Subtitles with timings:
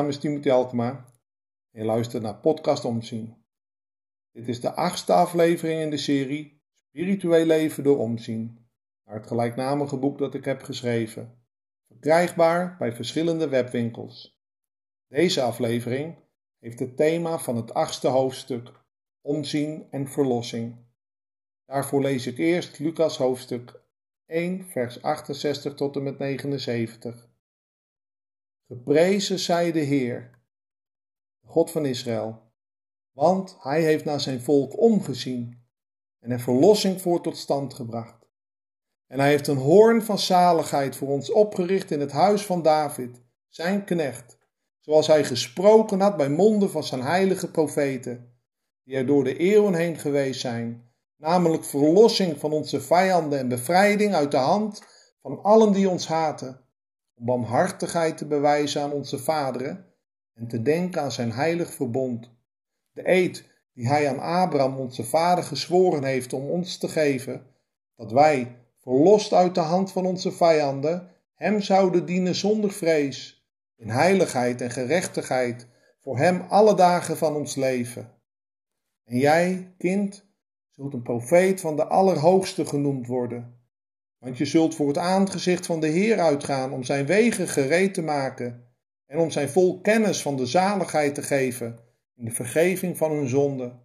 [0.00, 0.90] naam is Timothy Alkema
[1.70, 3.36] en je luistert naar Podcast Omzien.
[4.32, 8.68] Dit is de achtste aflevering in de serie Spiritueel leven door omzien,
[9.04, 11.42] naar het gelijknamige boek dat ik heb geschreven,
[11.86, 14.40] verkrijgbaar bij verschillende webwinkels.
[15.08, 16.16] Deze aflevering
[16.58, 18.72] heeft het thema van het achtste hoofdstuk,
[19.20, 20.76] omzien en verlossing.
[21.64, 23.82] Daarvoor lees ik eerst Lucas hoofdstuk
[24.26, 27.29] 1, vers 68 tot en met 79.
[28.70, 30.30] Geprezen zij de Heer,
[31.44, 32.42] God van Israël,
[33.12, 35.62] want hij heeft naar zijn volk omgezien
[36.20, 38.28] en er verlossing voor tot stand gebracht.
[39.06, 43.22] En hij heeft een hoorn van zaligheid voor ons opgericht in het huis van David,
[43.48, 44.38] zijn knecht,
[44.80, 48.40] zoals hij gesproken had bij monden van zijn heilige profeten,
[48.84, 54.14] die er door de eeuwen heen geweest zijn, namelijk verlossing van onze vijanden en bevrijding
[54.14, 54.82] uit de hand
[55.22, 56.68] van allen die ons haten
[57.22, 59.86] barmhartigheid te bewijzen aan onze vaderen
[60.34, 62.30] en te denken aan zijn heilig verbond.
[62.92, 67.46] De eed die hij aan Abraham, onze vader, gezworen heeft om ons te geven,
[67.96, 73.88] dat wij, verlost uit de hand van onze vijanden, hem zouden dienen zonder vrees, in
[73.88, 75.66] heiligheid en gerechtigheid,
[76.00, 78.12] voor hem alle dagen van ons leven.
[79.04, 80.26] En jij, kind,
[80.70, 83.59] zult een profeet van de Allerhoogste genoemd worden
[84.20, 88.02] want je zult voor het aangezicht van de Heer uitgaan om zijn wegen gereed te
[88.02, 88.64] maken
[89.06, 91.78] en om zijn volk kennis van de zaligheid te geven
[92.16, 93.82] in de vergeving van hun zonden.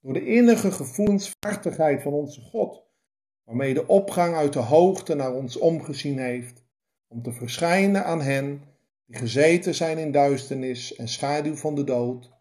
[0.00, 2.82] Door de innige gevoelsvaardigheid van onze God,
[3.44, 6.62] waarmee de opgang uit de hoogte naar ons omgezien heeft,
[7.08, 8.62] om te verschijnen aan hen
[9.06, 12.32] die gezeten zijn in duisternis en schaduw van de dood,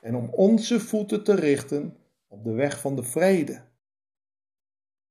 [0.00, 1.96] en om onze voeten te richten
[2.28, 3.62] op de weg van de vrede.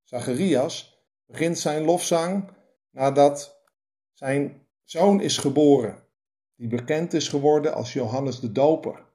[0.03, 0.88] Zacharias
[1.29, 2.49] begint zijn lofzang
[2.91, 3.61] nadat
[4.13, 6.03] zijn zoon is geboren,
[6.55, 9.05] die bekend is geworden als Johannes de Doper.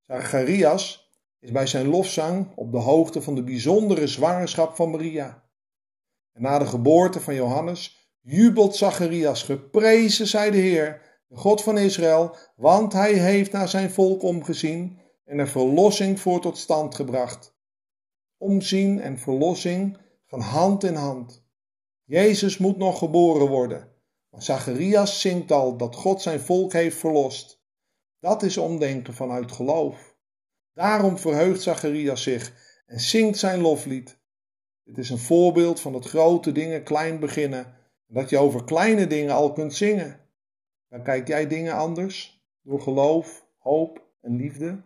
[0.00, 5.44] Zacharias is bij zijn lofzang op de hoogte van de bijzondere zwangerschap van Maria.
[6.32, 11.78] En na de geboorte van Johannes jubelt Zacharias, geprezen zij de Heer, de God van
[11.78, 17.58] Israël, want hij heeft naar zijn volk omgezien en er verlossing voor tot stand gebracht.
[18.36, 19.98] Omzien en verlossing
[20.30, 21.44] van hand in hand.
[22.04, 23.92] Jezus moet nog geboren worden.
[24.28, 27.62] Maar Zacharias zingt al dat God zijn volk heeft verlost.
[28.18, 30.16] Dat is omdenken vanuit geloof.
[30.72, 32.52] Daarom verheugt Zacharias zich
[32.86, 34.18] en zingt zijn loflied.
[34.84, 37.64] Dit is een voorbeeld van dat grote dingen klein beginnen
[38.06, 40.20] en dat je over kleine dingen al kunt zingen.
[40.88, 44.82] Dan kijk jij dingen anders door geloof, hoop en liefde.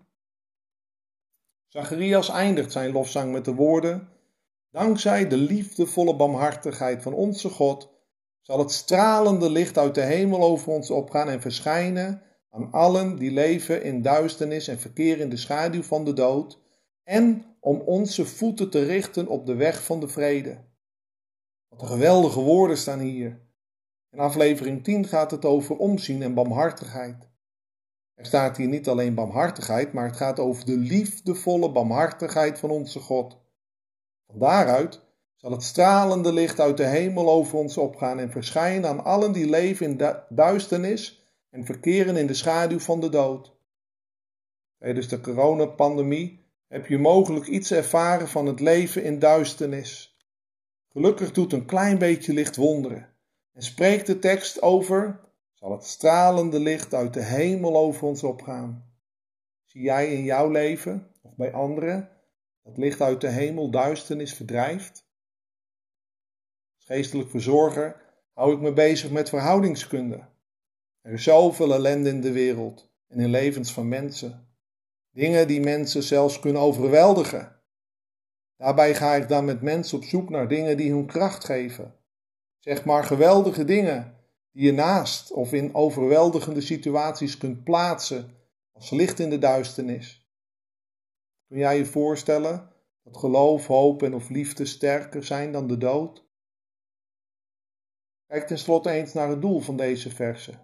[1.67, 4.14] Zacharias eindigt zijn lofzang met de woorden:
[4.75, 7.91] Dankzij de liefdevolle barmhartigheid van onze God
[8.41, 13.31] zal het stralende licht uit de hemel over ons opgaan en verschijnen aan allen die
[13.31, 16.61] leven in duisternis en verkeren in de schaduw van de dood,
[17.05, 20.65] en om onze voeten te richten op de weg van de vrede.
[21.69, 23.41] Wat een geweldige woorden staan hier.
[24.11, 27.29] In aflevering 10 gaat het over omzien en barmhartigheid.
[28.15, 33.01] Er staat hier niet alleen barmhartigheid, maar het gaat over de liefdevolle barmhartigheid van onze
[33.01, 33.43] God.
[34.27, 35.01] Van daaruit
[35.35, 39.49] zal het stralende licht uit de hemel over ons opgaan en verschijnen aan allen die
[39.49, 43.57] leven in duisternis en verkeren in de schaduw van de dood.
[44.79, 50.19] Tijdens de coronapandemie heb je mogelijk iets ervaren van het leven in duisternis.
[50.89, 53.09] Gelukkig doet een klein beetje licht wonderen
[53.53, 55.21] en spreekt de tekst over:
[55.53, 58.93] zal het stralende licht uit de hemel over ons opgaan.
[59.65, 62.09] Zie jij in jouw leven of bij anderen
[62.65, 65.07] dat licht uit de hemel duisternis verdrijft?
[66.77, 68.03] Als geestelijk verzorger
[68.33, 70.29] hou ik me bezig met verhoudingskunde.
[71.01, 74.49] Er is zoveel ellende in de wereld en in levens van mensen.
[75.11, 77.61] Dingen die mensen zelfs kunnen overweldigen.
[78.57, 81.95] Daarbij ga ik dan met mensen op zoek naar dingen die hun kracht geven.
[82.59, 84.17] Zeg maar geweldige dingen
[84.53, 88.31] die je naast of in overweldigende situaties kunt plaatsen
[88.73, 90.24] als licht in de duisternis.
[91.55, 92.69] Kun jij je voorstellen
[93.03, 96.27] dat geloof, hoop en of liefde sterker zijn dan de dood?
[98.27, 100.61] Kijk tenslotte eens naar het doel van deze versen.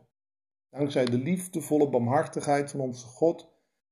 [0.70, 3.48] Dankzij de liefdevolle barmhartigheid van onze God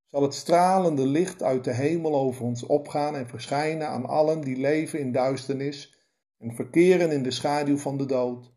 [0.06, 4.56] zal het stralende licht uit de hemel over ons opgaan en verschijnen aan allen die
[4.56, 6.09] leven in duisternis
[6.39, 8.53] en verkeren in de schaduw van de dood,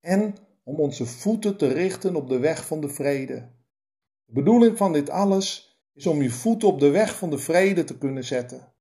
[0.00, 3.52] en om onze voeten te richten op de weg van de vrede.
[4.24, 5.67] De bedoeling van dit alles
[5.98, 8.72] is om je voeten op de weg van de vrede te kunnen zetten.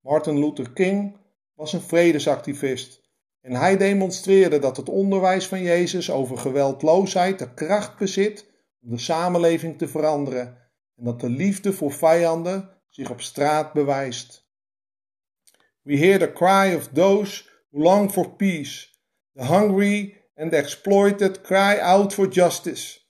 [0.00, 1.16] Martin Luther King
[1.54, 3.02] was een vredesactivist
[3.40, 8.46] en hij demonstreerde dat het onderwijs van Jezus over geweldloosheid de kracht bezit
[8.82, 10.58] om de samenleving te veranderen
[10.96, 14.48] en dat de liefde voor vijanden zich op straat bewijst.
[15.82, 18.88] We hear the cry of those who long for peace.
[19.32, 23.03] The hungry and the exploited cry out for justice.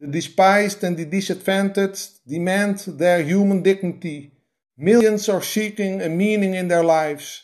[0.00, 4.32] The despised and the disadvantaged demand their human dignity.
[4.76, 7.42] Millions are seeking a meaning in their lives.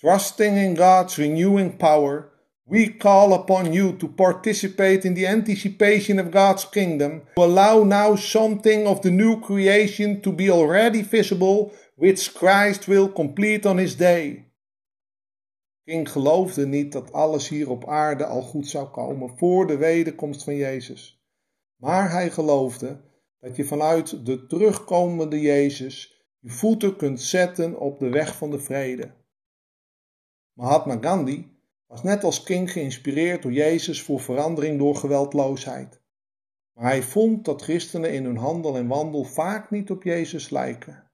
[0.00, 2.30] Trusting in God's renewing power,
[2.66, 8.16] we call upon you to participate in the anticipation of God's kingdom, to allow now
[8.16, 13.96] something of the new creation to be already visible, which Christ will complete on his
[13.96, 14.44] day.
[15.86, 20.44] King geloofde niet dat alles hier op aarde al goed zou komen voor de wederkomst
[20.44, 21.23] van Jezus.
[21.84, 23.00] Maar hij geloofde
[23.40, 28.58] dat je vanuit de terugkomende Jezus je voeten kunt zetten op de weg van de
[28.58, 29.10] vrede.
[30.52, 31.48] Mahatma Gandhi
[31.86, 36.00] was net als King geïnspireerd door Jezus voor verandering door geweldloosheid.
[36.72, 41.10] Maar hij vond dat christenen in hun handel en wandel vaak niet op Jezus lijken.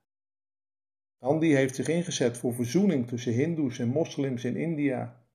[1.19, 5.25] Gandhi heeft zich ingezet voor verzoening tussen Hindoes en moslims in India.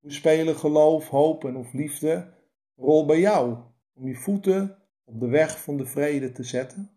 [0.00, 5.20] Hoe spelen geloof, hoop en of liefde een rol bij jou om je voeten op
[5.20, 6.90] de weg van de vrede te zetten?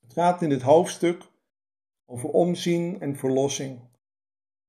[0.00, 1.28] Het gaat in dit hoofdstuk
[2.06, 3.80] over omzien en verlossing.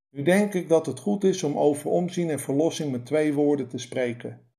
[0.09, 3.67] Nu denk ik dat het goed is om over omzien en verlossing met twee woorden
[3.67, 4.51] te spreken.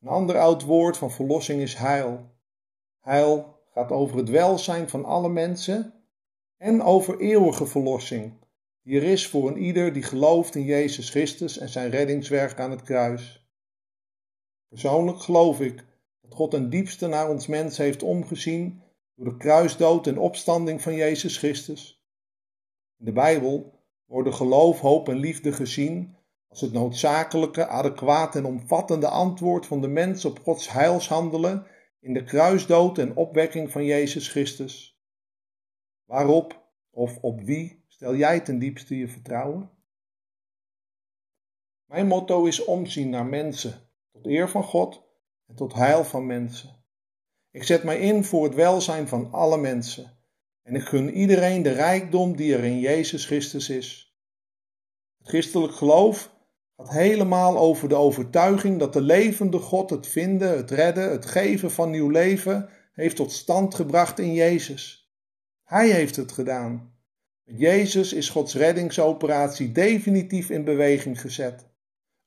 [0.00, 2.36] Een ander oud woord van verlossing is heil.
[3.00, 5.94] Heil gaat over het welzijn van alle mensen
[6.56, 8.32] en over eeuwige verlossing,
[8.82, 12.70] die er is voor een ieder die gelooft in Jezus Christus en zijn reddingswerk aan
[12.70, 13.47] het kruis.
[14.68, 15.84] Persoonlijk geloof ik
[16.20, 18.82] dat God ten diepste naar ons mens heeft omgezien
[19.14, 22.06] door de kruisdood en opstanding van Jezus Christus.
[22.98, 26.16] In de Bijbel worden geloof, hoop en liefde gezien
[26.48, 31.66] als het noodzakelijke, adequate en omvattende antwoord van de mens op Gods heilshandelen
[32.00, 35.02] in de kruisdood en opwekking van Jezus Christus.
[36.04, 39.70] Waarop of op wie stel jij ten diepste je vertrouwen?
[41.84, 43.87] Mijn motto is omzien naar mensen,
[44.22, 45.02] tot eer van God
[45.46, 46.84] en tot heil van mensen.
[47.50, 50.18] Ik zet mij in voor het welzijn van alle mensen.
[50.62, 54.16] En ik gun iedereen de rijkdom die er in Jezus Christus is.
[55.18, 56.34] Het christelijk geloof
[56.76, 61.70] gaat helemaal over de overtuiging dat de levende God het vinden, het redden, het geven
[61.70, 65.12] van nieuw leven heeft tot stand gebracht in Jezus.
[65.64, 66.96] Hij heeft het gedaan.
[67.44, 71.67] Met Jezus is Gods reddingsoperatie definitief in beweging gezet.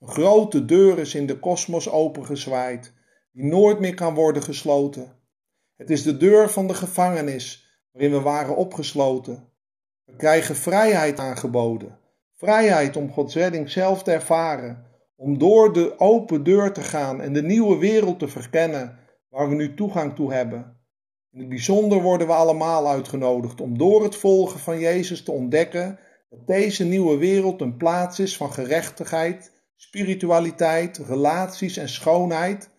[0.05, 2.93] Grote deur is in de kosmos opengezwaaid,
[3.31, 5.15] die nooit meer kan worden gesloten.
[5.75, 9.47] Het is de deur van de gevangenis waarin we waren opgesloten.
[10.05, 11.99] We krijgen vrijheid aangeboden.
[12.37, 14.85] Vrijheid om Gods redding zelf te ervaren.
[15.15, 18.97] Om door de open deur te gaan en de nieuwe wereld te verkennen
[19.29, 20.79] waar we nu toegang toe hebben.
[21.31, 25.99] In het bijzonder worden we allemaal uitgenodigd om door het volgen van Jezus te ontdekken
[26.29, 32.69] dat deze nieuwe wereld een plaats is van gerechtigheid, spiritualiteit, relaties en schoonheid.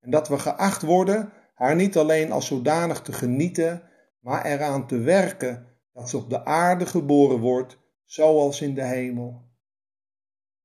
[0.00, 3.82] En dat we geacht worden haar niet alleen als zodanig te genieten,
[4.18, 9.42] maar eraan te werken dat ze op de aarde geboren wordt, zoals in de hemel.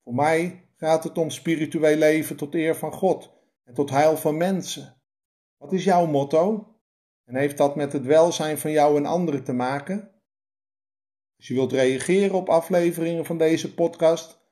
[0.03, 3.31] Voor mij gaat het om spiritueel leven tot eer van God
[3.63, 5.01] en tot heil van mensen.
[5.57, 6.75] Wat is jouw motto?
[7.25, 10.11] En heeft dat met het welzijn van jou en anderen te maken?
[11.37, 14.44] Als je wilt reageren op afleveringen van deze podcast,